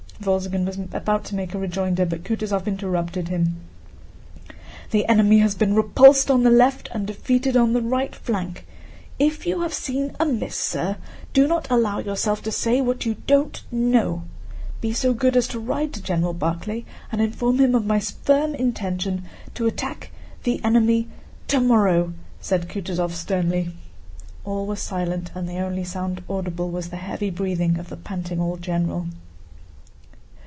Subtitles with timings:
[0.23, 3.59] Wolzogen was about to make a rejoinder, but Kutúzov interrupted him.
[4.91, 8.67] "The enemy has been repulsed on the left and defeated on the right flank.
[9.17, 10.97] If you have seen amiss, sir,
[11.33, 14.21] do not allow yourself to say what you don't know!
[14.79, 18.53] Be so good as to ride to General Barclay and inform him of my firm
[18.53, 19.23] intention
[19.55, 20.11] to attack
[20.43, 21.07] the enemy
[21.47, 23.71] tomorrow," said Kutúzov sternly.
[24.45, 28.39] All were silent, and the only sound audible was the heavy breathing of the panting
[28.39, 29.07] old general.